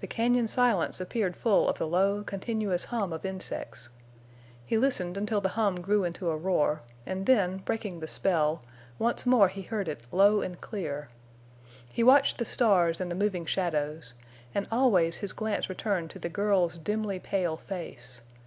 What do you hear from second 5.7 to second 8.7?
grew into a roar, and then, breaking the spell,